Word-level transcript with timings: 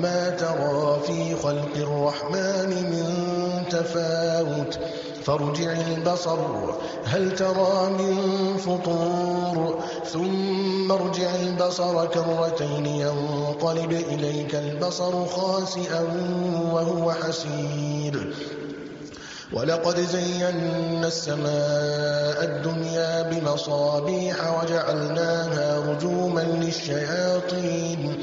ما 0.00 0.30
ترى 0.30 1.00
في 1.06 1.34
خلق 1.42 1.76
الرحمن 1.76 2.70
من 2.70 3.06
تفاوت؟ 3.70 4.78
فارجع 5.24 5.72
البصر 5.72 6.38
هل 7.04 7.34
ترى 7.34 7.90
من 7.90 8.16
فطور؟ 8.56 9.78
ثم 10.12 10.92
ارجع 10.92 11.34
البصر 11.34 12.06
كرتين 12.06 12.86
ينقلب 12.86 13.92
إليك 13.92 14.54
البصر 14.54 15.26
خاسئا 15.26 16.02
وهو 16.72 17.12
حسير. 17.12 18.34
ولقد 19.52 20.00
زينا 20.00 21.06
السماء 21.06 22.44
الدنيا 22.44 23.22
بمصابيح 23.22 24.36
وجعلناها 24.62 25.78
رجوما 25.90 26.40
للشياطين. 26.40 28.22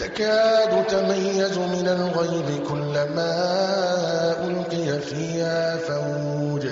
تكاد 0.00 0.86
تميز 0.86 1.58
من 1.58 1.88
الغيظ 1.88 2.68
كلما 2.68 3.32
ألقي 4.44 5.00
فيها 5.00 5.76
فوج. 5.76 6.66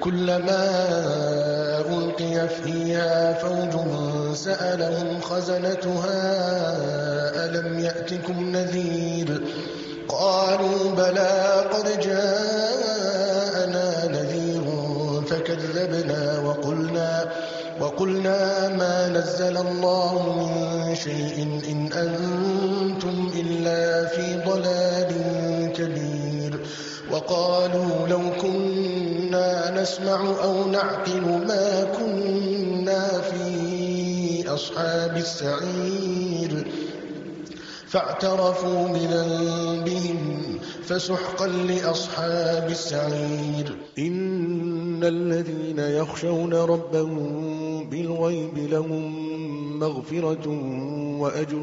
كلما 0.00 0.64
ألقي 1.90 2.48
فيها 2.48 3.32
فوج 3.32 3.74
سألهم 4.34 5.20
خزنتها 5.20 6.20
ألم 7.44 7.78
يأتكم 7.78 8.56
نذير؟ 8.56 9.42
قالوا 10.08 10.90
بلى 10.96 11.64
قد 11.72 12.00
جاءنا 12.00 13.88
نذير 14.06 14.64
فكذبنا 15.30 16.38
وقلنا 16.44 17.32
وقلنا 17.80 18.68
ما 18.68 19.08
نزل 19.08 19.56
الله 19.56 20.36
من 20.38 20.94
شيء 20.94 21.42
إن 21.68 21.92
أنتم 21.92 22.67
إلا 23.40 24.06
في 24.06 24.42
ضلال 24.50 25.12
كبير. 25.72 26.60
وقالوا 27.10 28.08
لو 28.08 28.20
كنا 28.42 29.82
نسمع 29.82 30.34
أو 30.44 30.70
نعقل 30.70 31.20
ما 31.20 31.84
كنا 31.98 33.08
في 33.08 34.48
أصحاب 34.48 35.16
السعير. 35.16 36.66
فاعترفوا 37.86 38.88
بذنبهم 38.88 40.58
فسحقا 40.84 41.46
لأصحاب 41.46 42.66
السعير. 42.70 43.76
إن 43.98 45.04
الذين 45.04 45.78
يخشون 45.78 46.54
ربهم 46.54 47.90
بالغيب 47.90 48.58
لهم 48.58 49.28
مغفرة 49.78 50.48
وأجر 51.20 51.62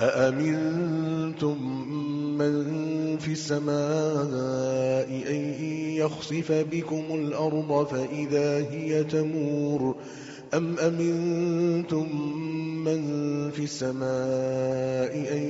أأمنتم 0.00 1.56
من 2.38 2.54
في 3.18 3.32
السماء 3.32 5.08
أن 5.30 5.54
يخسف 5.96 6.52
بكم 6.52 7.04
الأرض 7.10 7.86
فإذا 7.86 8.70
هي 8.70 9.04
تمور 9.04 9.96
أم 10.54 10.78
أمنتم 10.78 12.06
من 12.84 13.00
في 13.50 13.64
السماء 13.64 15.12
أن 15.32 15.44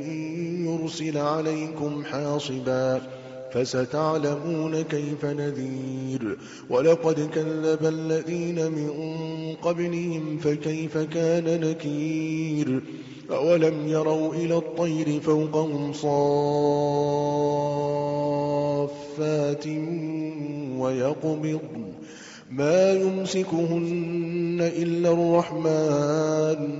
يرسل 0.66 1.19
عليكم 1.19 2.04
حاصبا 2.04 3.00
فستعلمون 3.54 4.82
كيف 4.82 5.25
نذير. 5.25 6.38
ولقد 6.70 7.31
كذب 7.34 7.87
الذين 7.87 8.72
من 8.72 8.91
قبلهم 9.62 10.38
فكيف 10.38 10.98
كان 10.98 11.60
نكير. 11.60 12.82
أولم 13.31 13.88
يروا 13.88 14.34
إلى 14.34 14.56
الطير 14.56 15.20
فوقهم 15.20 15.92
صافات 15.92 16.47
ويقبضن 20.78 21.92
ما 22.50 22.92
يمسكهن 22.92 24.59
إلا 24.60 25.12
الرحمن. 25.12 26.78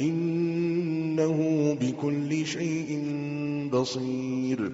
إنه 0.00 1.38
بكل 1.80 2.46
شيء 2.46 3.02
بصير. 3.72 4.72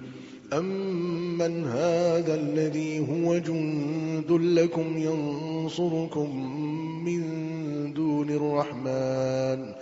أمن 0.53 1.65
هذا 1.65 2.35
الذي 2.35 2.99
هو 2.99 3.37
جند 3.37 4.31
لكم 4.31 4.97
ينصركم 4.97 6.29
من 7.05 7.23
دون 7.93 8.29
الرحمن 8.29 9.73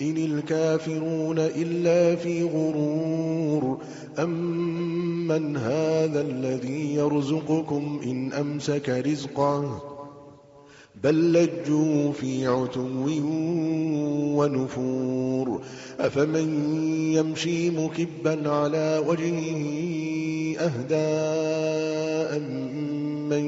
إن 0.00 0.16
الكافرون 0.16 1.38
إلا 1.38 2.16
في 2.16 2.42
غرور 2.42 3.78
أمن 4.18 5.56
هذا 5.56 6.20
الذي 6.20 6.94
يرزقكم 6.94 8.00
إن 8.04 8.32
أمسك 8.32 8.88
رزقه 8.88 9.89
بل 11.04 11.32
لجوا 11.32 12.12
في 12.12 12.46
عتو 12.46 12.88
ونفور. 14.36 15.62
أفمن 16.00 16.74
يمشي 17.14 17.70
مكبا 17.70 18.50
على 18.50 19.04
وجهه 19.06 19.60
أهداء 20.58 22.38
من 23.30 23.44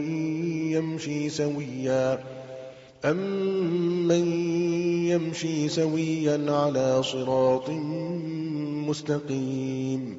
يمشي 0.72 1.28
سويا؟ 1.28 2.18
أمن 3.04 4.26
يمشي 5.06 5.68
سويا 5.68 6.52
على 6.52 7.02
صراط 7.02 7.70
مستقيم؟ 8.88 10.18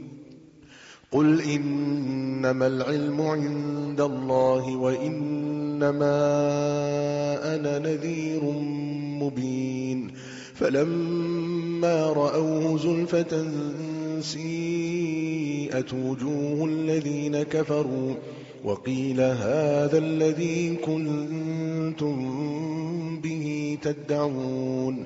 قل 1.11 1.41
إنما 1.41 2.67
العلم 2.67 3.21
عند 3.21 4.01
الله 4.01 4.75
وإنما 4.75 6.15
أنا 7.55 7.79
نذير 7.79 8.43
مبين 9.21 10.11
فلما 10.53 12.05
رأوه 12.05 12.77
زلفة 12.77 13.45
سيئت 14.21 15.93
وجوه 15.93 16.65
الذين 16.65 17.43
كفروا 17.43 18.13
وقيل 18.63 19.21
هذا 19.21 19.97
الذي 19.97 20.75
كنتم 20.75 22.17
به 23.23 23.77
تدعون 23.81 25.05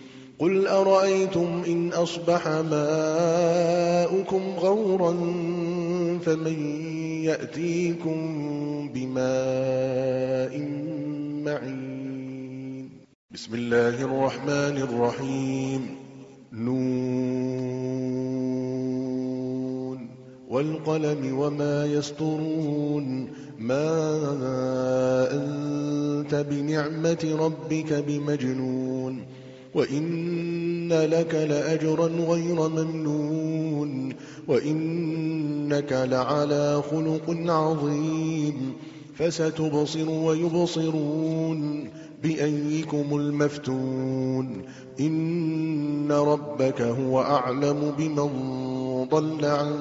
قل 0.41 0.67
أرأيتم 0.67 1.63
إن 1.67 1.93
أصبح 1.93 2.47
ماؤكم 2.47 4.41
غورا 4.59 5.11
فمن 6.25 6.85
يأتيكم 7.23 8.17
بماء 8.93 10.59
معين 11.45 12.89
بسم 13.31 13.55
الله 13.55 14.01
الرحمن 14.01 14.77
الرحيم 14.77 15.95
نون 16.53 16.81
والقلم 20.49 21.39
وما 21.39 21.85
يسطرون 21.85 23.29
ما 23.59 24.07
أنت 25.31 26.35
بنعمة 26.35 27.37
ربك 27.39 27.93
بمجنون 27.93 29.25
وإن 29.73 30.93
لك 30.93 31.35
لأجرا 31.35 32.07
غير 32.07 32.69
ممنون 32.69 34.13
وإنك 34.47 35.93
لعلى 35.93 36.83
خلق 36.91 37.35
عظيم 37.51 38.73
فستبصر 39.15 40.09
ويبصرون 40.09 41.89
بأيكم 42.23 43.17
المفتون 43.17 44.61
إن 44.99 46.11
ربك 46.11 46.81
هو 46.81 47.21
أعلم 47.21 47.93
بمن 47.97 48.29
ضل 49.11 49.45
عن 49.45 49.75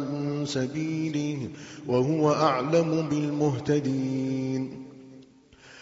سبيله 0.44 1.48
وهو 1.88 2.32
أعلم 2.32 3.08
بالمهتدين 3.10 4.89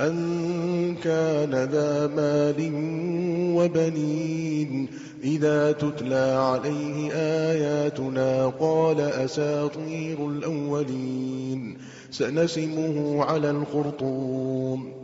أن 0.00 0.94
كان 1.04 1.50
ذا 1.50 2.06
مال 2.06 2.70
وبنين. 3.56 4.88
إذا 5.24 5.72
تتلى 5.72 6.36
عليه 6.54 7.12
آياتنا 7.12 8.46
قال 8.46 9.00
أساطير 9.00 10.28
الأولين. 10.28 11.76
سنسمه 12.10 13.24
على 13.24 13.50
الخرطوم. 13.50 15.03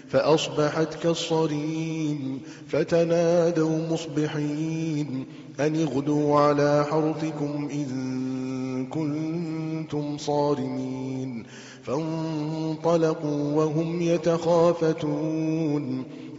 فأصبحت 0.11 1.03
كالصريم 1.03 2.41
فتنادوا 2.67 3.79
مصبحين 3.91 5.25
أن 5.59 5.75
اغدوا 5.75 6.39
على 6.39 6.85
حرثكم 6.89 7.69
إن 7.73 8.87
كنتم 8.87 10.17
صارمين 10.17 11.43
فانطلقوا 11.83 13.53
وهم 13.53 14.01
يتخافتون 14.01 15.43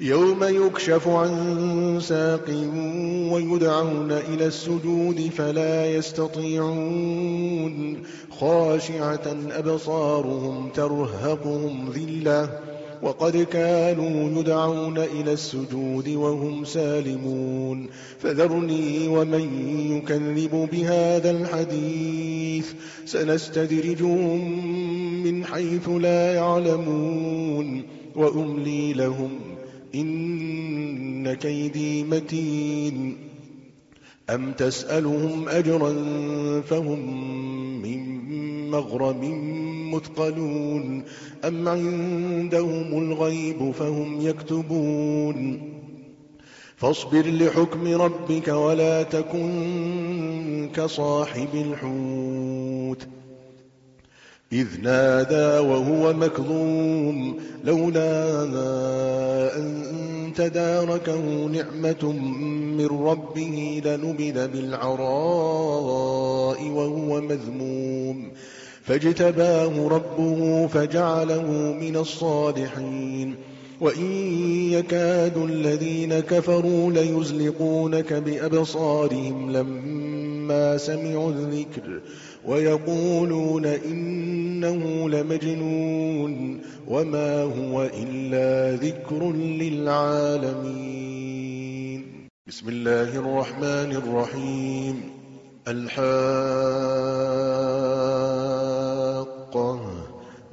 يوم 0.00 0.44
يكشف 0.44 1.08
عن 1.08 1.98
ساق 2.02 2.48
ويدعون 3.32 4.12
إلى 4.12 4.46
السجود 4.46 5.30
فلا 5.36 5.86
يستطيعون 5.90 7.42
خاشعة 8.30 9.36
أبصارهم 9.50 10.68
ترهقهم 10.68 11.90
ذِلَّةٌ 11.90 12.70
وقد 13.02 13.36
كانوا 13.36 14.40
يدعون 14.40 14.98
إلى 14.98 15.32
السجود 15.32 16.08
وهم 16.08 16.64
سالمون 16.64 17.88
فذرني 18.18 19.08
ومن 19.08 19.72
يكذب 19.96 20.68
بهذا 20.72 21.30
الحديث 21.30 22.72
سنستدرجهم 23.04 24.64
من 25.24 25.44
حيث 25.44 25.88
لا 25.88 26.34
يعلمون 26.34 27.82
وأملي 28.16 28.92
لهم 28.92 29.49
إن 29.94 31.34
كيدي 31.34 32.04
متين. 32.04 33.16
أم 34.30 34.52
تسألهم 34.52 35.48
أجرا 35.48 35.92
فهم 36.60 37.22
من 37.82 38.20
مغرم 38.70 39.20
مثقلون 39.94 41.02
أم 41.44 41.68
عندهم 41.68 43.12
الغيب 43.12 43.70
فهم 43.70 44.20
يكتبون. 44.20 45.62
فاصبر 46.76 47.26
لحكم 47.26 48.02
ربك 48.02 48.48
ولا 48.48 49.02
تكن 49.02 50.68
كصاحب 50.74 51.48
الحوت. 51.54 53.19
إذ 54.52 54.66
نادى 54.82 55.68
وهو 55.68 56.12
مكظوم 56.12 57.36
لولا 57.64 58.36
أن 59.56 60.32
تداركه 60.36 61.46
نعمة 61.46 62.12
من 62.78 62.86
ربه 62.86 63.82
لنبذ 63.84 64.48
بالعراء 64.48 64.98
وهو 66.62 67.20
مذموم. 67.20 68.30
فاجتباه 68.82 69.88
ربه 69.88 70.66
فجعله 70.66 71.76
من 71.80 71.96
الصالحين. 71.96 73.34
وإن 73.80 74.32
يكاد 74.72 75.36
الذين 75.36 76.20
كفروا 76.20 76.92
ليزلقونك 76.92 78.12
بأبصارهم 78.12 79.52
لما 79.52 80.19
سمعوا 80.76 81.30
الذكر 81.30 82.00
ويقولون 82.46 83.66
إنه 83.66 85.08
لمجنون 85.08 86.60
وما 86.88 87.42
هو 87.42 87.82
إلا 87.82 88.76
ذكر 88.76 89.32
للعالمين 89.32 90.80
بسم 92.46 92.68
الله 92.68 93.16
الرحمن 93.16 93.92
الرحيم 94.02 95.02
الحاقة 95.68 96.00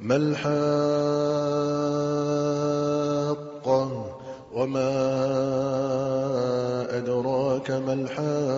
ما 0.00 0.16
الحاقة 0.16 0.58
وما 4.54 4.90
أدراك 6.98 7.70
ما 7.70 7.92
الحاقة 7.92 8.57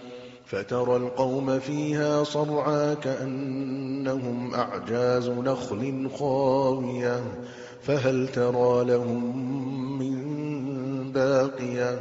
فترى 0.51 0.95
القوم 0.95 1.59
فيها 1.59 2.23
صرعا 2.23 2.93
كأنهم 2.93 4.53
أعجاز 4.53 5.29
نخل 5.29 6.09
خاوية 6.19 7.23
فهل 7.81 8.27
ترى 8.27 8.83
لهم 8.83 9.47
من 9.99 11.11
باقية؟ 11.11 11.99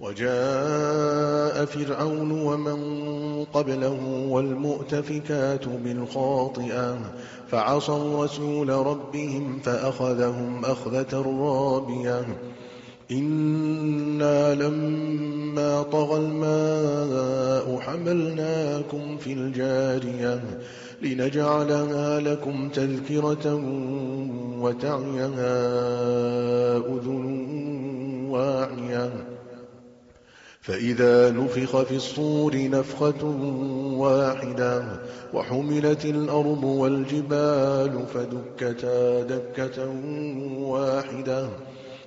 وجاء 0.00 1.64
فرعون 1.64 2.30
ومن 2.30 3.44
قبله 3.44 4.26
والمؤتفكات 4.28 5.68
بالخاطئة 5.68 6.98
فعصوا 7.48 8.24
رسول 8.24 8.68
ربهم 8.68 9.58
فأخذهم 9.58 10.64
أخذة 10.64 11.22
رابية. 11.40 12.26
إنا 13.10 14.54
لما 14.54 15.82
طغى 15.82 16.18
الماء 16.18 17.78
حملناكم 17.80 19.16
في 19.16 19.32
الجارية 19.32 20.58
لنجعلها 21.02 22.20
لكم 22.20 22.68
تذكرة 22.68 23.54
وتعيها 24.60 25.56
أذن 26.76 27.46
واعية 28.30 29.12
فإذا 30.60 31.30
نفخ 31.30 31.82
في 31.82 31.96
الصور 31.96 32.68
نفخة 32.68 33.24
واحدة 33.96 34.84
وحملت 35.34 36.04
الأرض 36.04 36.64
والجبال 36.64 38.04
فدكتا 38.14 39.22
دكة 39.22 39.88
واحدة 40.58 41.48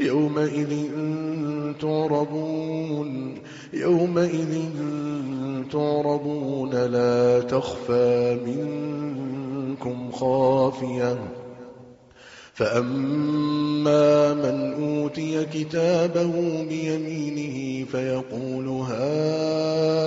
يومئذ 0.00 0.90
تعرضون 1.80 3.34
يومئذ 3.72 4.58
تعرضون 5.72 6.70
لا 6.70 7.40
تخفى 7.40 8.38
منكم 8.46 10.10
خافية. 10.12 11.18
فأما 12.54 14.34
من 14.34 14.72
أوتي 14.72 15.44
كتابه 15.44 16.64
بيمينه 16.68 17.84
فيقول 17.84 18.68
هاؤم 18.68 20.06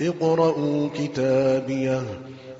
اقرءوا 0.00 0.88
كتابيه. 0.94 2.02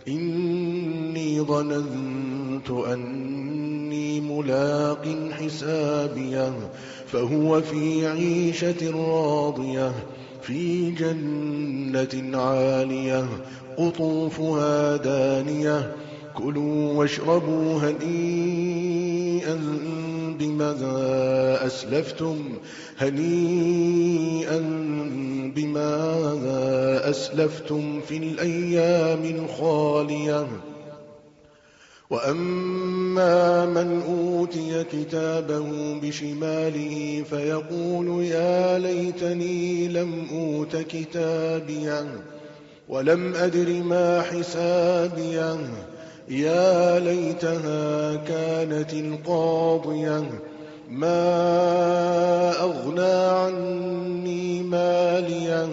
إني 0.08 1.40
ظننت 1.40 2.70
أني 2.70 4.20
ملاق 4.20 5.06
حسابيه 5.32 6.52
فهو 7.06 7.60
في 7.60 8.06
عيشة 8.06 8.90
راضية 8.90 9.92
في 10.42 10.90
جنة 10.90 12.38
عالية 12.38 13.26
قطوفها 13.76 14.96
دانية. 14.96 16.03
كلوا 16.34 16.92
واشربوا 16.92 17.78
هنيئا 17.80 19.58
بما 20.38 21.66
أسلفتم 21.66 22.38
هنيئا 22.98 24.58
بما 25.56 25.90
أسلفتم 27.10 28.00
في 28.00 28.16
الأيام 28.16 29.24
الخالية. 29.24 30.46
وأما 32.10 33.66
من 33.66 34.02
أوتي 34.08 34.84
كتابه 34.92 36.00
بشماله 36.02 37.24
فيقول 37.30 38.24
يا 38.24 38.78
ليتني 38.78 39.88
لم 39.88 40.26
أوت 40.32 40.76
كتابيه 40.76 42.06
ولم 42.88 43.34
أدر 43.34 43.82
ما 43.82 44.22
حسابيه 44.22 45.56
يا 46.28 46.98
ليتها 46.98 48.14
كانت 48.16 48.92
القاضية 48.92 50.24
ما 50.90 51.20
أغنى 52.60 53.12
عني 53.12 54.62
ماليا 54.62 55.68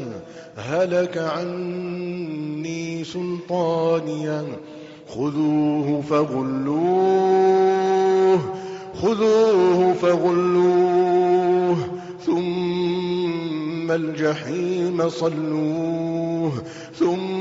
هلك 0.55 1.17
عني 1.17 3.03
سلطانيا 3.03 4.45
خذوه 5.07 6.01
فغلوه 6.09 7.51
خذوه 9.01 9.93
فغلوه 9.93 11.77
ثم 12.25 13.91
الجحيم 13.91 15.09
صلوه 15.09 16.51
ثم 16.99 17.40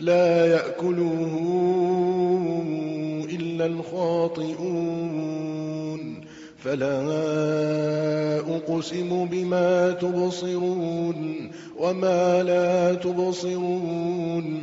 لا 0.00 0.46
يأكله 0.46 1.40
إلا 3.30 3.66
الخاطئون. 3.66 4.76
فلا 6.58 7.02
أقسم 8.38 9.24
بما 9.24 9.90
تبصرون 9.90 11.50
وما 11.78 12.42
لا 12.42 12.94
تبصرون. 12.94 14.62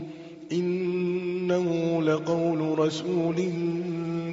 إنه 0.51 2.01
لقول 2.03 2.79
رسول 2.79 3.35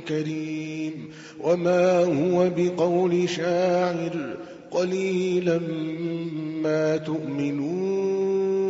كريم. 0.09 1.11
وما 1.45 1.99
هو 1.99 2.51
بقول 2.57 3.29
شاعر 3.29 4.37
قليلا 4.71 5.61
ما 6.63 6.97
تؤمنون. 6.97 8.70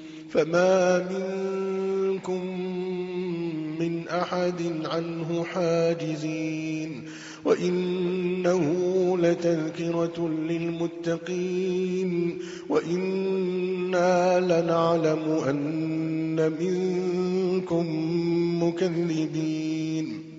فما 0.31 1.07
منكم 1.11 2.45
من 3.79 4.07
أحد 4.07 4.61
عنه 4.85 5.43
حاجزين 5.43 7.03
وإنه 7.45 8.63
لتذكرة 9.17 10.29
للمتقين 10.49 12.11
وإنا 12.69 14.39
لنعلم 14.39 15.43
أن 15.49 16.51
منكم 16.59 17.85
مكذبين 18.63 20.30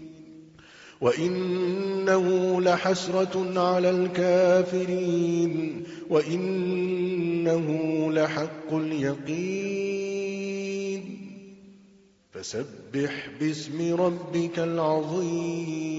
وإنه 1.02 2.60
لحسرة 2.60 3.60
على 3.60 3.90
الكافرين 3.90 5.52
وإنه 6.10 7.66
لحق 8.12 8.72
اليقين 8.72 9.82
فسبح 12.30 13.28
باسم 13.40 13.94
ربك 13.94 14.58
العظيم 14.58 15.92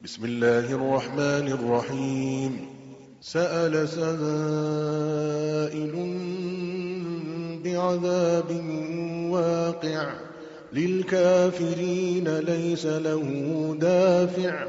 بسم 0.00 0.24
الله 0.24 0.72
الرحمن 0.72 1.48
الرحيم 1.48 2.66
سأل 3.20 3.88
سائل 3.88 4.12
بعذاب 7.64 8.50
واقع 9.30 10.31
للكافرين 10.72 12.38
ليس 12.38 12.86
له 12.86 13.26
دافع. 13.80 14.66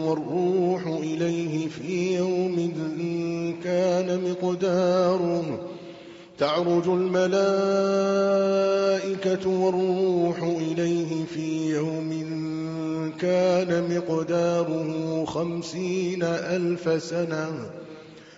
والروح 0.06 0.86
إليه 0.86 1.68
في 1.68 2.16
يوم 2.16 2.72
كان 3.64 4.30
مقداره 4.30 5.60
تعرج 6.38 6.88
الملائكة 6.88 7.24
والروح 9.48 10.42
إليه 10.42 11.24
في 11.24 11.74
يوم 11.74 12.10
كان 13.20 13.96
مقداره 13.96 15.24
خمسين 15.24 16.22
ألف 16.22 17.02
سنة. 17.02 17.70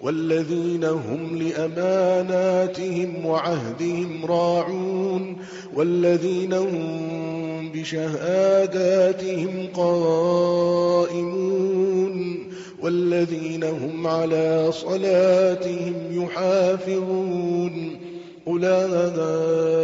والذين 0.00 0.84
هم 0.84 1.42
لأماناتهم 1.42 3.26
وعهدهم 3.26 4.24
راعون 4.26 5.36
والذين 5.74 6.52
هم 6.52 7.72
بشهاداتهم 7.74 9.68
قائمون 9.74 11.38
والذين 12.82 13.64
هم 13.64 14.06
على 14.06 14.68
صلاتهم 14.72 15.94
يحافظون 16.10 17.96
أولئك 18.46 19.78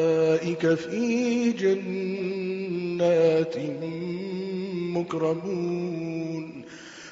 في 0.74 1.50
جنات 1.53 3.05
مكرمون 4.94 6.54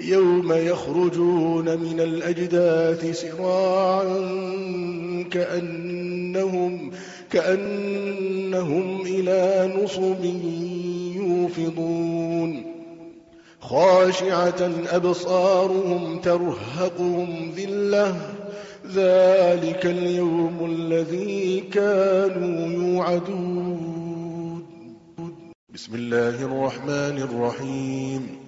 يوم 0.00 0.52
يخرجون 0.52 1.64
من 1.64 2.00
الأجداث 2.00 3.20
سراعا 3.20 4.04
كأنهم, 5.30 6.90
كأنهم 7.30 9.00
إلى 9.06 9.72
نصب 9.82 10.24
يوفضون. 11.16 12.62
خاشعة 13.60 14.70
أبصارهم 14.90 16.18
ترهقهم 16.18 17.52
ذلة. 17.56 18.16
ذلك 18.94 19.86
اليوم 19.86 20.70
الذي 20.70 21.64
كانوا 21.72 22.68
يوعدون. 22.72 24.66
بسم 25.74 25.94
الله 25.94 26.44
الرحمن 26.44 27.18
الرحيم. 27.18 28.47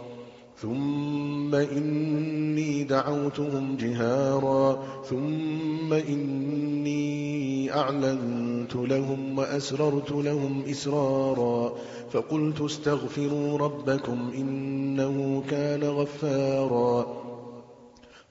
ثم 0.61 1.55
إني 1.55 2.83
دعوتهم 2.83 3.77
جهارا 3.77 4.83
ثم 5.09 5.93
إني 5.93 7.73
أعلنت 7.73 8.75
لهم 8.75 9.37
وأسررت 9.39 10.11
لهم 10.11 10.63
إسرارا 10.69 11.73
فقلت 12.11 12.61
استغفروا 12.61 13.57
ربكم 13.57 14.31
إنه 14.37 15.43
كان 15.49 15.83
غفارا 15.83 17.21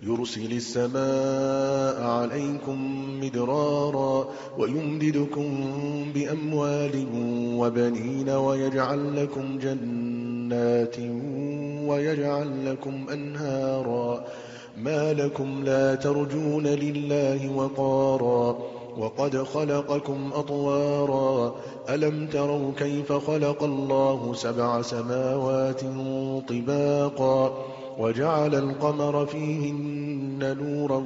يرسل 0.02 0.52
السماء 0.52 2.02
عليكم 2.02 2.78
مدرارا 3.20 4.28
ويمددكم 4.58 5.46
بأموال 6.14 7.06
وبنين 7.56 8.28
ويجعل 8.28 9.22
لكم 9.22 9.58
جنات 9.58 10.96
ويجعل 11.90 12.72
لكم 12.72 13.06
أنهارا. 13.12 14.24
ما 14.76 15.12
لكم 15.12 15.64
لا 15.64 15.94
ترجون 15.94 16.66
لله 16.66 17.56
وقارا. 17.56 18.58
وقد 18.98 19.36
خلقكم 19.36 20.30
أطوارا. 20.34 21.54
ألم 21.88 22.26
تروا 22.26 22.72
كيف 22.76 23.12
خلق 23.12 23.62
الله 23.62 24.34
سبع 24.34 24.82
سماوات 24.82 25.80
طباقا؟ 26.48 27.64
وجعل 27.98 28.54
القمر 28.54 29.26
فيهن 29.26 30.56
نورا 30.60 31.04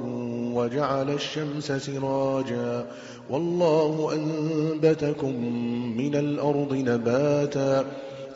وجعل 0.55 1.09
الشمس 1.09 1.71
سراجا. 1.71 2.85
والله 3.29 4.13
أنبتكم 4.13 5.35
من 5.97 6.15
الأرض 6.15 6.73
نباتا. 6.73 7.85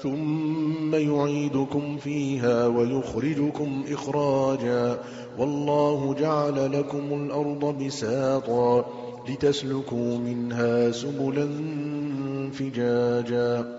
ثم 0.04 0.96
يعيدكم 0.96 1.98
فيها 1.98 2.68
ويخرجكم 2.68 3.84
إخراجا. 3.92 4.98
والله 5.40 6.16
جعل 6.20 6.80
لكم 6.80 7.14
الأرض 7.14 7.84
بساطا 7.84 8.86
لتسلكوا 9.30 10.18
منها 10.18 10.92
سبلا 10.92 11.48
فجاجا. 12.52 13.79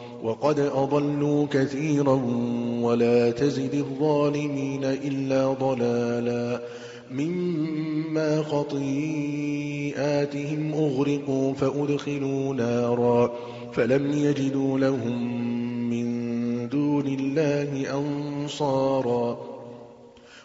وقد 0.23 0.59
أضلوا 0.59 1.45
كثيرا 1.51 2.21
ولا 2.81 3.31
تزد 3.31 3.73
الظالمين 3.73 4.83
إلا 4.83 5.53
ضلالا 5.53 6.61
مما 7.11 8.43
خطيئاتهم 8.43 9.93
أغرقوا 10.73 11.53
فأدخلوا 11.53 12.53
نارا 12.53 13.33
فلم 13.73 14.11
يجدوا 14.13 14.79
لهم 14.79 15.41
من 15.89 16.69
دون 16.69 17.07
الله 17.07 17.97
أنصارا 17.99 19.50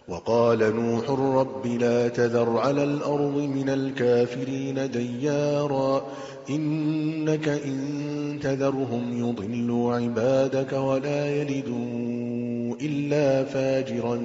وقال 0.08 0.58
نوح 0.76 1.10
رب 1.10 1.66
لا 1.66 2.08
تذر 2.08 2.58
على 2.58 2.84
الأرض 2.84 3.36
من 3.36 3.68
الكافرين 3.68 4.90
ديارا 4.90 6.06
إنك 6.50 7.48
إن 7.48 8.38
تذرهم 8.42 9.18
يضلوا 9.28 9.94
عبادك 9.94 10.72
ولا 10.72 11.26
يلدوا 11.36 12.76
إلا 12.80 13.44
فاجرا 13.44 14.20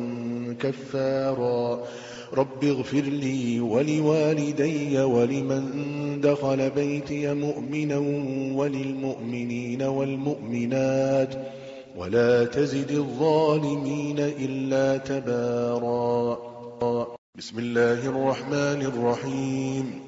كفارا 0.60 1.84
رب 2.34 2.64
اغفر 2.64 3.02
لي 3.02 3.60
ولوالدي 3.60 5.00
ولمن 5.02 5.64
دخل 6.22 6.70
بيتي 6.70 7.34
مؤمنا 7.34 7.98
وللمؤمنين 8.56 9.82
والمؤمنات 9.82 11.36
ولا 11.98 12.46
تزد 12.46 12.92
الظالمين 12.92 14.20
إلا 14.20 14.98
تبارا. 14.98 16.38
بسم 17.38 17.60
الله 17.60 18.08
الرحمن 18.08 18.82
الرحيم. 18.82 20.00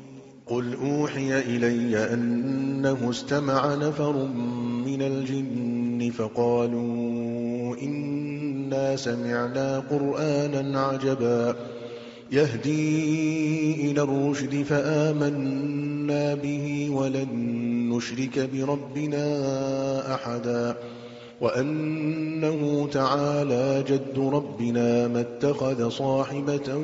قل 0.47 0.73
أوحي 0.73 1.39
إلي 1.39 2.13
أنه 2.13 3.09
استمع 3.09 3.75
نفر 3.75 4.27
من 4.85 5.01
الجن 5.01 6.11
فقالوا 6.17 7.75
إنا 7.81 8.95
سمعنا 8.95 9.79
قرآنا 9.79 10.79
عجبا. 10.81 11.55
يهدي 12.31 13.91
إلى 13.91 14.01
الرشد 14.01 14.63
فآمنا 14.63 16.33
به 16.33 16.89
ولن 16.89 17.29
نشرك 17.89 18.49
بربنا 18.53 19.25
أحدا. 20.15 20.75
وأنه 21.43 22.87
تعالى 22.91 23.83
جد 23.87 24.19
ربنا 24.19 25.07
ما 25.07 25.19
اتخذ 25.21 25.89
صاحبة 25.89 26.75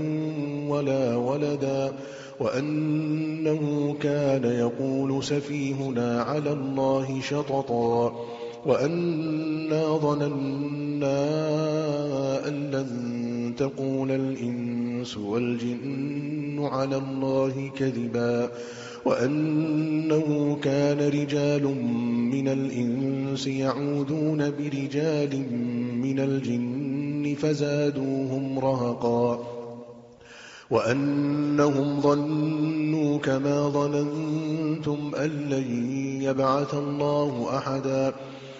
ولا 0.67 1.15
ولدا 1.15 1.91
وأنه 2.39 3.95
كان 4.01 4.43
يقول 4.43 5.23
سفيهنا 5.23 6.21
على 6.21 6.51
الله 6.51 7.21
شططا 7.21 8.13
وأنا 8.65 9.97
ظننا 9.97 11.17
أن 12.47 12.71
لن 12.71 13.53
تقول 13.57 14.11
الإنس 14.11 15.17
والجن 15.17 16.67
على 16.71 16.97
الله 16.97 17.71
كذبا 17.77 18.49
وأنه 19.05 20.57
كان 20.61 20.97
رجال 20.97 21.63
من 22.31 22.47
الإنس 22.47 23.47
يعودون 23.47 24.37
برجال 24.37 25.45
من 26.01 26.19
الجن 26.19 27.35
فزادوهم 27.35 28.59
رهقا. 28.59 29.47
وأنهم 30.71 32.01
ظنوا 32.01 33.17
كما 33.17 33.69
ظننتم 33.69 35.11
أن 35.15 35.29
لن 35.29 35.91
يبعث 36.21 36.73
الله 36.73 37.57
أحدا. 37.57 38.13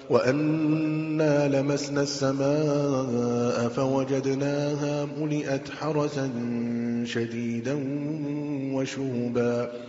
وأنا 0.10 1.62
لمسنا 1.62 2.02
السماء 2.02 3.68
فوجدناها 3.68 5.08
ملئت 5.22 5.70
حرسا 5.70 6.32
شديدا 7.06 7.78
وشهبا. 8.74 9.89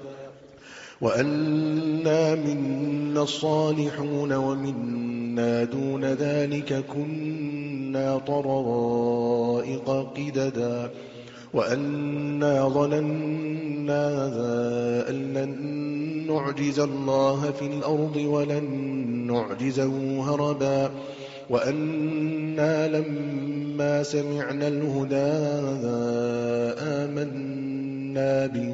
وأنا 1.01 2.35
منا 2.35 3.23
الصالحون 3.23 4.33
ومنا 4.33 5.63
دون 5.63 6.05
ذلك 6.05 6.85
كنا 6.93 8.17
طرائق 8.17 9.89
قددا. 9.89 10.89
وأنا 11.53 12.69
ظننا 12.69 14.27
أن 15.09 15.33
لن 15.33 15.81
نعجز 16.27 16.79
الله 16.79 17.51
في 17.51 17.65
الأرض 17.65 18.15
ولن 18.15 18.63
نعجزه 19.27 20.21
هربا. 20.21 20.91
وأنا 21.49 22.87
لما 22.87 24.03
سمعنا 24.03 24.67
الهدى 24.67 25.15
آمنا 26.79 28.47
به. 28.47 28.73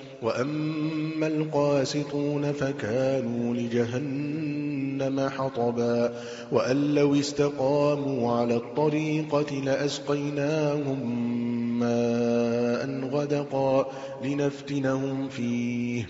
وأما 0.21 1.27
القاسطون 1.27 2.51
فكانوا 2.51 3.55
لجهنم 3.55 5.29
حطبا 5.29 6.13
وأن 6.51 6.95
لو 6.95 7.15
استقاموا 7.15 8.31
على 8.39 8.55
الطريقة 8.55 9.55
لأسقيناهم 9.55 10.99
ماء 11.79 13.09
غدقا 13.09 13.91
لنفتنهم 14.23 15.29
فيه 15.29 16.09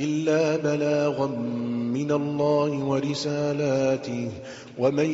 إلا 0.00 0.56
بلاغا 0.56 1.26
من 1.94 2.12
الله 2.12 2.84
ورسالاته. 2.84 4.30
ومن 4.78 5.10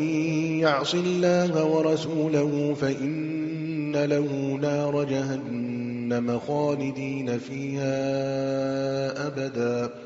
يعص 0.61 0.95
الله 0.95 1.65
ورسوله 1.65 2.75
فإن 2.81 3.97
له 3.97 4.59
نار 4.63 5.05
جهنم 5.05 6.39
خالدين 6.39 7.39
فيها 7.39 7.97
أبدا. 9.27 10.06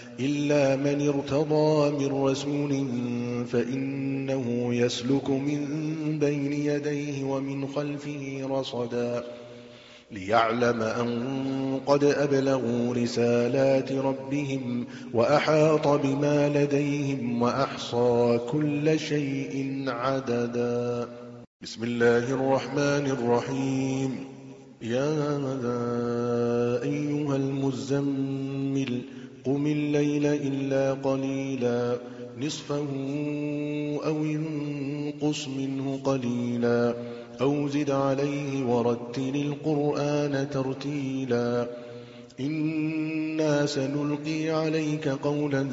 إلا 0.25 0.75
من 0.75 1.07
ارتضى 1.07 2.05
من 2.05 2.23
رسول 2.23 2.71
فإنه 3.47 4.75
يسلك 4.75 5.29
من 5.29 5.61
بين 6.19 6.53
يديه 6.53 7.23
ومن 7.23 7.67
خلفه 7.67 8.47
رصدا 8.49 9.23
ليعلم 10.11 10.81
أن 10.81 11.79
قد 11.85 12.03
أبلغوا 12.03 12.93
رسالات 12.93 13.91
ربهم 13.91 14.85
وأحاط 15.13 15.87
بما 15.87 16.49
لديهم 16.49 17.41
وأحصى 17.41 18.39
كل 18.51 18.99
شيء 18.99 19.83
عددا. 19.87 21.07
بسم 21.61 21.83
الله 21.83 22.33
الرحمن 22.33 23.05
الرحيم. 23.17 24.15
يا 24.81 25.13
أيها 26.83 27.35
المزمل 27.35 29.01
قم 29.45 29.67
الليل 29.67 30.25
إلا 30.25 30.93
قليلا. 30.93 31.97
نصفه 32.41 32.87
أو 34.05 34.23
انقص 34.23 35.47
منه 35.47 35.99
قليلا. 36.03 36.95
أو 37.41 37.67
زد 37.67 37.91
عليه 37.91 38.65
ورتل 38.65 39.35
القرآن 39.35 40.47
ترتيلا. 40.51 41.67
إنا 42.39 43.65
سنلقي 43.65 44.49
عليك 44.49 45.07
قولا 45.07 45.67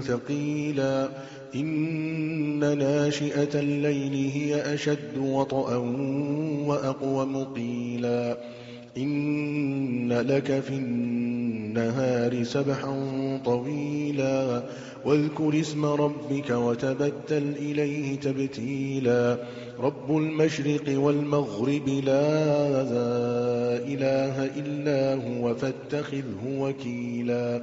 ثقيلا. 0.00 1.08
إن 1.54 2.78
ناشئة 2.78 3.60
الليل 3.60 4.30
هي 4.34 4.74
أشد 4.74 5.18
وطئا 5.18 5.76
وأقوم 6.66 7.44
قيلا 7.44 8.38
إن 8.96 10.12
لك 10.12 10.60
في 10.60 10.74
النهار 11.76 12.44
سبحا 12.44 12.94
طويلا 13.44 14.62
واذكر 15.04 15.60
اسم 15.60 15.84
ربك 15.86 16.50
وتبتل 16.50 17.52
إليه 17.58 18.20
تبتيلا 18.20 19.38
رب 19.80 20.16
المشرق 20.16 20.82
والمغرب 21.00 21.88
لا 21.88 22.28
إله 23.92 24.44
إلا 24.56 25.14
هو 25.14 25.54
فاتخذه 25.54 26.42
وكيلا 26.58 27.62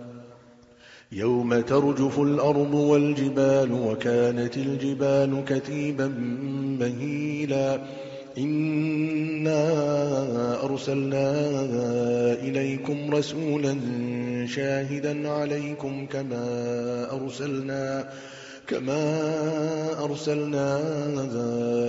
يوم 1.13 1.61
ترجف 1.61 2.19
الأرض 2.19 2.73
والجبال 2.73 3.71
وكانت 3.71 4.57
الجبال 4.57 5.43
كتيبا 5.47 6.07
مهيلا. 6.79 7.81
إنا 8.37 9.63
أرسلنا 10.63 11.31
إليكم 12.33 13.15
رسولا 13.15 13.77
شاهدا 14.45 15.29
عليكم 15.29 16.05
كما 16.05 16.45
أرسلنا 17.11 18.09
كما 18.67 19.03
أرسلنا 20.03 20.79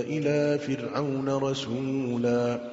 إلى 0.07 0.59
فرعون 0.59 1.29
رسولا. 1.29 2.72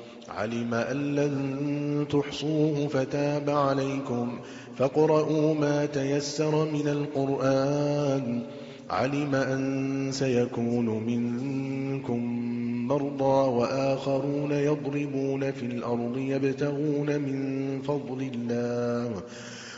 علم 0.37 0.73
أن 0.73 1.15
لن 1.15 2.05
تحصوه 2.09 2.87
فتاب 2.87 3.49
عليكم. 3.49 4.39
فاقرؤوا 4.77 5.53
ما 5.53 5.85
تيسر 5.85 6.65
من 6.65 6.87
القرآن. 6.87 8.41
علم 8.89 9.35
أن 9.35 10.09
سيكون 10.11 10.85
منكم 10.85 12.51
مرضى 12.87 13.49
وآخرون 13.49 14.51
يضربون 14.51 15.51
في 15.51 15.65
الأرض 15.65 16.17
يبتغون 16.17 17.19
من 17.21 17.81
فضل 17.81 18.29
الله. 18.35 19.21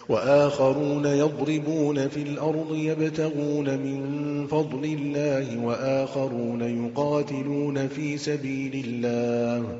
وآخرون 0.09 1.05
يضربون 1.05 2.07
في 2.07 2.21
الأرض 2.21 2.75
يبتغون 2.75 3.77
من 3.77 4.01
فضل 4.47 4.83
الله. 4.83 5.65
وآخرون 5.65 6.61
يقاتلون 6.61 7.87
في 7.87 8.17
سبيل 8.17 8.85
الله. 8.87 9.79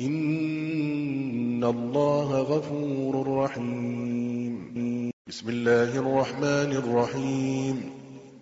إن 0.00 1.64
الله 1.64 2.40
غفور 2.40 3.44
رحيم. 3.44 5.10
بسم 5.28 5.48
الله 5.48 5.98
الرحمن 5.98 6.72
الرحيم. 6.76 7.80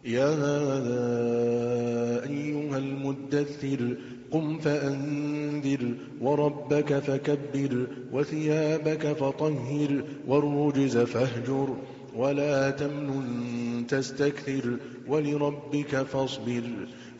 يا 0.04 0.34
أيها 2.26 2.78
المدثر 2.78 3.96
قم 4.30 4.58
فأنذر 4.58 5.94
وربك 6.20 6.98
فكبر 6.98 7.86
وثيابك 8.12 9.12
فطهر 9.12 10.04
والرجز 10.28 10.98
فاهجر 10.98 11.76
ولا 12.16 12.70
تمنن 12.70 13.86
تستكثر 13.88 14.76
ولربك 15.08 16.02
فاصبر. 16.02 16.62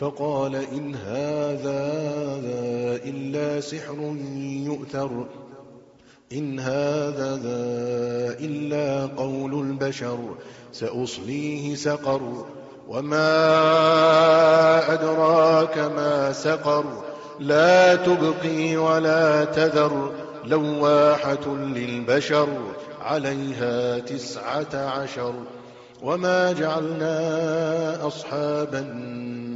فقال 0.00 0.54
إن 0.56 0.94
هذا 0.94 1.82
إلا 3.04 3.60
سحر 3.60 4.16
يؤثر. 4.66 5.26
إن 6.32 6.60
هذا 6.60 7.40
إلا 8.40 9.06
قول 9.16 9.54
البشر 9.54 10.18
سأصليه 10.72 11.74
سقر. 11.74 12.44
وما 12.88 13.32
أدراك 14.92 15.78
ما 15.78 16.32
سقر 16.32 16.84
لا 17.40 17.94
تبقي 17.94 18.76
ولا 18.76 19.44
تذر. 19.44 20.12
لواحة 20.44 21.56
للبشر 21.56 22.48
عليها 23.00 23.98
تسعة 23.98 24.74
عشر. 24.74 25.34
وما 26.02 26.52
جعلنا 26.52 28.06
أصحاب 28.06 28.74
النار 28.74 29.55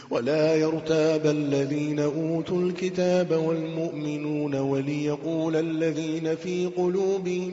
ولا 0.11 0.55
يرتاب 0.55 1.25
الذين 1.25 1.99
أوتوا 1.99 2.61
الكتاب 2.61 3.31
والمؤمنون 3.31 4.55
وليقول 4.55 5.55
الذين 5.55 6.35
في 6.35 6.65
قلوبهم 6.65 7.51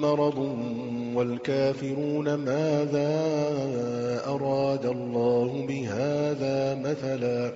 مرض 0.00 0.38
والكافرون 1.14 2.34
ماذا 2.34 3.12
أراد 4.26 4.86
الله 4.86 5.66
بهذا 5.68 6.74
مثلا 6.74 7.52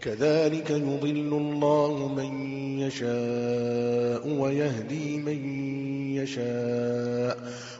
كذلك 0.00 0.70
يضل 0.70 1.32
الله 1.32 2.08
من 2.16 2.50
يشاء 2.80 4.40
ويهدي 4.40 5.16
من 5.16 5.68
يشاء. 6.16 7.38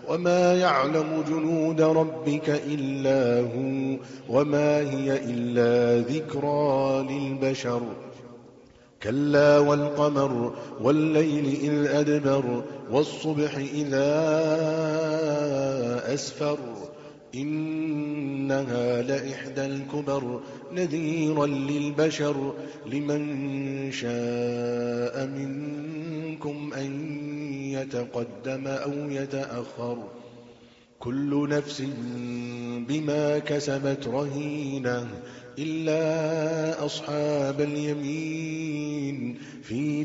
وما 0.09 0.55
يعلم 0.55 1.25
جنود 1.29 1.81
ربك 1.81 2.63
إلا 2.67 3.41
هو 3.41 3.97
وما 4.29 4.79
هي 4.79 5.21
إلا 5.25 6.03
ذكرى 6.09 7.07
للبشر. 7.11 7.83
كلا 9.03 9.59
والقمر 9.59 10.53
والليل 10.81 11.47
إذ 11.47 11.87
أدبر 11.87 12.63
والصبح 12.91 13.57
إذا 13.57 14.15
أسفر. 16.15 16.59
إنها 17.35 19.03
لإحدى 19.03 19.67
الكبر 19.67 20.41
نذيرا 20.73 21.47
للبشر 21.47 22.55
لمن 22.87 23.23
شاء 23.93 25.27
منكم 25.27 26.73
أن 26.75 26.91
يتقدم 27.73 28.67
أو 28.67 28.93
يتأخر 29.11 29.99
كل 30.99 31.49
نفس 31.49 31.83
بما 32.89 33.39
كسبت 33.39 34.09
رهينة 34.09 35.09
إلا 35.59 36.85
أصحاب 36.85 37.61
اليمين 37.61 39.39
في 39.63 40.05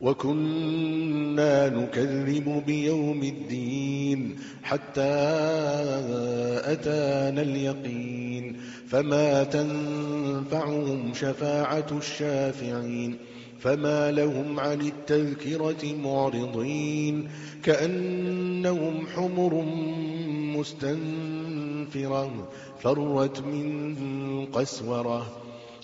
وكنا 0.00 1.68
نكذب 1.68 2.62
بيوم 2.66 3.22
الدين 3.22 4.36
حتى 4.62 5.14
أتانا 6.64 7.42
اليقين 7.42 8.56
فما 8.88 9.44
تنفعهم 9.44 11.14
شفاعة 11.14 11.86
الشافعين 11.92 13.16
فما 13.60 14.10
لهم 14.12 14.60
عن 14.60 14.80
التذكرة 14.80 15.94
معرضين 16.04 17.28
كأنهم 17.62 19.06
حمر 19.06 19.64
مستنفرة 20.58 22.48
فرت 22.80 23.40
من 23.40 24.46
قسورة 24.46 25.43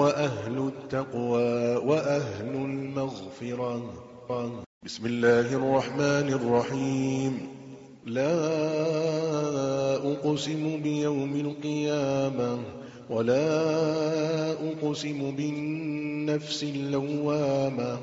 هو 0.00 0.06
أهل 0.08 0.58
التقوى 0.58 1.76
وأهل 1.76 2.54
المغفرة. 2.54 3.82
بسم 4.84 5.06
الله 5.06 5.40
الرحمن 5.40 6.28
الرحيم. 6.32 7.48
لا 8.06 8.36
أقسم 9.96 10.80
بيوم 10.82 11.32
القيامة 11.36 12.58
ولا 13.10 13.62
أقسم 14.52 15.30
بالنفس 15.36 16.62
اللوامة. 16.62 17.98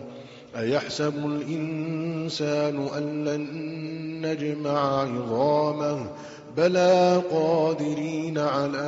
أيحسب 0.57 1.17
الإنسان 1.17 2.87
أن 2.97 3.25
لن 3.25 3.45
نجمع 4.25 5.01
عظامه؟ 5.01 6.09
بلى 6.57 7.21
قادرين 7.31 8.37
على 8.37 8.87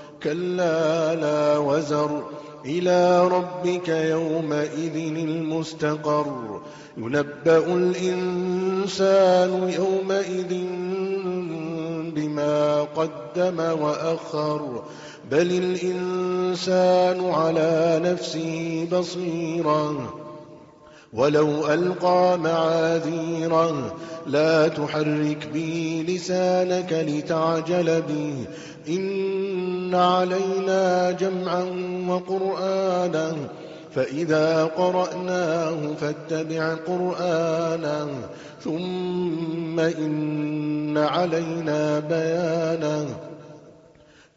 كلا 0.23 1.15
لا 1.15 1.57
وزر. 1.57 2.23
إلى 2.65 3.27
ربك 3.27 3.89
يومئذ 3.89 4.95
المستقر. 4.95 6.61
ينبأ 6.97 7.73
الإنسان 7.75 9.69
يومئذ 9.69 10.65
بما 12.15 12.81
قدم 12.81 13.59
وأخر. 13.59 14.83
بل 15.31 15.51
الإنسان 15.51 17.29
على 17.29 18.01
نفسه 18.03 18.87
بصيرا 18.91 20.20
ولو 21.13 21.73
ألقى 21.73 22.39
معاذيرا 22.39 23.93
لا 24.27 24.67
تحرك 24.67 25.49
به 25.53 26.05
لسانك 26.07 27.05
لتعجل 27.07 28.01
به 28.01 28.45
إن 28.89 29.95
علينا 29.95 31.11
جمعا 31.11 31.65
وقرآنا 32.07 33.33
فإذا 33.95 34.63
قرأناه 34.63 35.77
فاتبع 36.01 36.75
قرآنا. 36.87 38.07
ثم 38.63 39.79
إن 39.79 40.97
علينا 40.97 41.99
بيانا. 41.99 43.05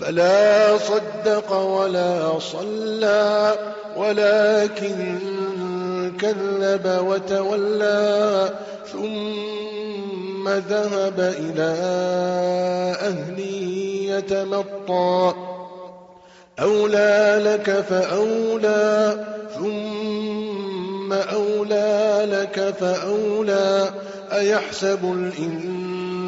فلا 0.00 0.78
صدق 0.78 1.52
ولا 1.52 2.38
صلى 2.38 3.54
ولكن 3.96 5.18
كذب 6.20 7.04
وتولى 7.06 8.50
ثم 8.92 10.48
ذهب 10.48 11.20
إلى 11.20 11.74
أهله 13.00 13.62
يتمطى. 14.08 15.34
أولى 16.60 17.40
لك 17.44 17.70
فأولى 17.70 19.24
ثم 19.54 21.12
أولى 21.12 22.26
لك 22.30 22.74
فأولى. 22.80 23.90
أيحسب 24.32 24.98
الإنسان 25.04 26.27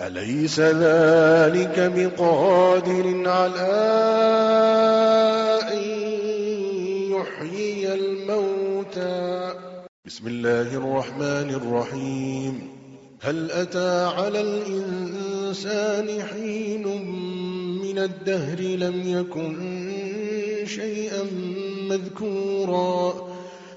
أليس 0.00 0.60
ذلك 0.60 1.92
بقادر 1.96 3.30
على 3.30 3.72
أن 5.72 5.82
يحيي 7.12 7.94
الموتى؟ 7.94 9.54
بسم 10.06 10.26
الله 10.26 10.76
الرحمن 10.76 11.50
الرحيم. 11.50 12.68
هل 13.20 13.50
أتى 13.50 14.04
على 14.04 14.40
الإنسان 14.40 16.22
حين 16.22 16.84
من 17.82 17.98
الدهر 17.98 18.60
لم 18.60 19.02
يكن 19.06 19.56
شيئا 20.66 21.22
مذكورا؟ 21.90 23.35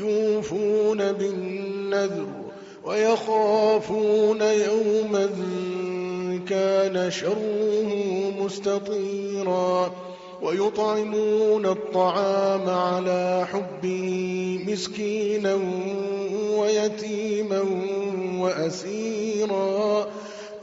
يوفون 0.00 1.12
بالنذر 1.12 2.26
ويخافون 2.84 4.40
يوما 4.42 5.28
كان 6.48 7.10
شره 7.10 8.32
مستطيرا 8.40 9.92
ويطعمون 10.42 11.66
الطعام 11.66 12.68
على 12.68 13.46
حبه 13.52 14.58
مسكينا 14.68 15.58
ويتيما 16.56 17.64
وأسيرا 18.38 20.06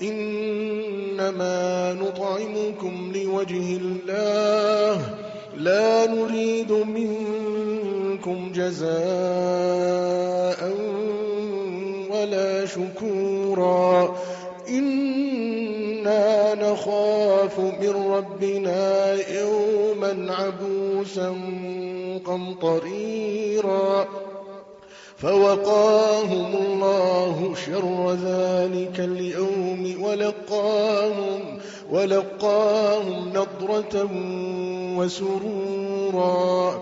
إنما 0.01 1.93
نطعمكم 1.93 3.11
لوجه 3.15 3.77
الله 3.77 5.17
لا 5.57 6.05
نريد 6.07 6.71
منكم 6.71 7.36
جزاء 8.55 8.87
ولا 12.11 12.65
شكورا. 12.65 14.15
إنا 14.69 16.55
نخاف 16.55 17.59
من 17.59 18.11
ربنا 18.11 19.13
يوما 19.13 20.33
عبوسا 20.33 21.35
قمطريرا. 22.25 24.07
فوقاهم 25.17 26.55
الله 26.55 27.55
شر 27.65 28.11
ذلك 28.11 28.99
اليوم 28.99 30.03
ولقاهم 30.03 31.59
ولقاهم 31.91 33.29
نضرة 33.29 34.09
وسرورا. 34.97 36.81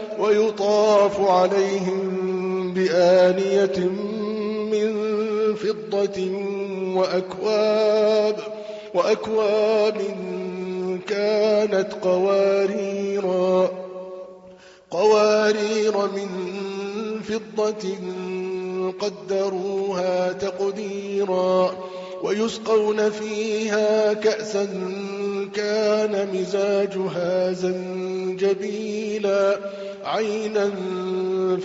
ويطاف 0.21 1.19
عليهم 1.19 2.73
بآنية 2.73 3.79
من 4.71 4.93
فضة 5.55 6.31
وأكواب 6.95 8.35
وأكواب 8.93 10.01
كانت 11.07 11.87
قواريرا 12.01 13.69
قوارير 14.91 15.97
من 15.97 16.29
فضة 17.23 17.95
قدروها 18.99 20.31
تقديرا. 20.31 21.71
ويسقون 22.23 23.09
فيها 23.09 24.13
كأسا 24.13 24.67
كان 25.55 26.27
مزاجها 26.33 27.51
زنجبيلا 27.51 29.57
عينا 30.03 30.71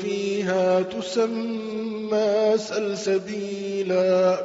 فيها 0.02 0.82
تسمى 0.82 2.54
سلسبيلا. 2.56 4.38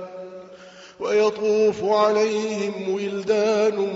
ويطوف 0.99 1.83
عليهم 1.83 2.93
ولدان 2.93 3.87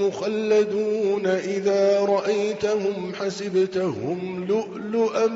مخلدون 0.00 1.26
إذا 1.26 2.00
رأيتهم 2.00 3.12
حسبتهم 3.20 4.46
لؤلؤا 4.48 5.26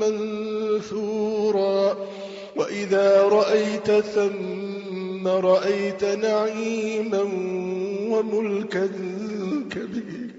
منثورا. 0.00 1.96
وإذا 2.56 3.22
رأيت 3.22 3.90
ثم 3.90 4.59
رأيت 5.28 6.04
نعيما 6.04 7.22
وملكا 8.10 8.86
كبيرا. 9.70 10.30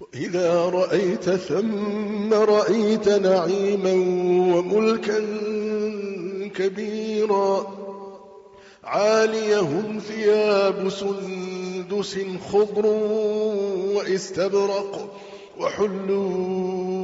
وإذا 0.00 0.64
رأيت 0.64 1.30
ثم 1.30 2.34
رأيت 2.34 3.08
نعيما 3.08 3.92
وملكا 4.56 5.20
كبيرا. 6.54 7.84
عاليهم 8.84 9.98
ثياب 9.98 10.88
سندس 10.88 12.18
خضر 12.52 12.86
واستبرق 13.96 15.20
وحلوا 15.58 17.03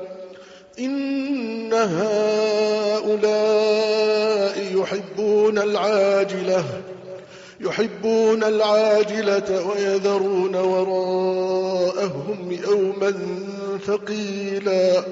إن 0.79 1.73
هؤلاء 1.73 3.11
يحبون 4.75 5.59
العاجلة 5.59 6.63
يحبون 7.61 8.43
العاجلة 8.43 9.67
ويذرون 9.67 10.55
وراءهم 10.55 12.57
يوما 12.67 13.13
ثقيلا. 13.87 15.03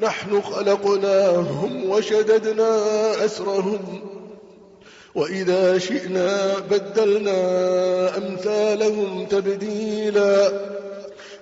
نحن 0.00 0.42
خلقناهم 0.42 1.90
وشددنا 1.90 2.80
أسرهم 3.24 4.00
وإذا 5.14 5.78
شئنا 5.78 6.54
بدلنا 6.70 7.36
أمثالهم 8.16 9.26
تبديلا. 9.26 10.52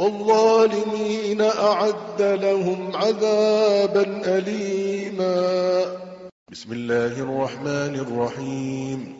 والظالمين 0.00 1.40
أعد 1.40 2.22
لهم 2.22 2.90
عذابا 2.94 4.38
أليما. 4.38 5.82
بسم 6.52 6.72
الله 6.72 7.06
الرحمن 7.06 7.94
الرحيم. 8.00 9.14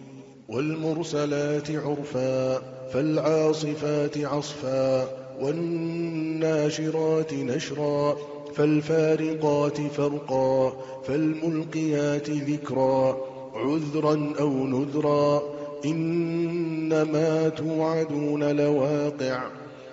والمرسلات 0.48 1.70
عرفا 1.70 2.62
فالعاصفات 2.92 4.18
عصفا 4.18 5.08
والناشرات 5.40 7.32
نشرا 7.32 8.16
فالفارقات 8.54 9.80
فرقا 9.80 10.72
فالملقيات 11.08 12.30
ذكرا 12.30 13.16
عذرا 13.54 14.32
أو 14.40 14.50
نذرا. 14.50 15.42
إنما 15.84 17.48
توعدون 17.48 18.56
لواقع. 18.56 19.59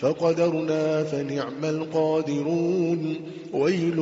فقدرنا 0.00 1.04
فنعم 1.04 1.64
القادرون 1.64 3.16
ويل 3.52 3.98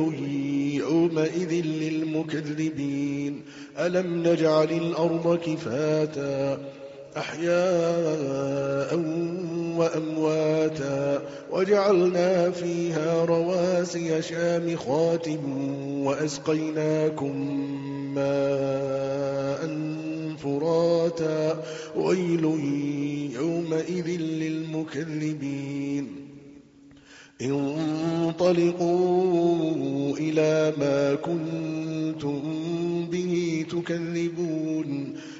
يومئذ 0.79 1.65
للمكذبين. 1.65 3.41
ألم 3.79 4.27
نجعل 4.27 4.71
الأرض 4.71 5.39
كفاتا 5.45 6.59
أحياء 7.17 8.95
وأمواتا 9.77 11.21
وجعلنا 11.51 12.51
فيها 12.51 13.25
رواسي 13.25 14.21
شامخات 14.21 15.27
وأسقيناكم 16.03 17.35
ماء 18.15 19.61
فراتا 20.37 21.63
ويل 21.95 22.43
يومئذ 23.35 24.07
للمكذبين. 24.21 26.05
انطلقوا 27.41 28.97
إلى 30.17 30.73
ما 30.77 31.15
كنتم 31.15 32.41
به 33.11 33.65
تكذبون. 33.71 35.15